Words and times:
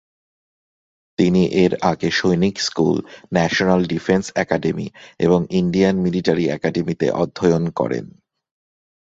তিনি 1.19 1.43
এর 1.55 1.73
আগে 1.81 2.09
Sainik 2.11 2.55
School, 2.59 2.97
National 3.33 3.81
Defence 3.85 4.25
Academy 4.35 4.87
এবং 5.19 5.39
ইন্ডিয়ান 5.51 5.95
মিলিটারি 5.95 6.45
একাডেমীতে 6.49 7.07
অধ্যয়ন 7.13 7.63
করেন। 7.69 8.05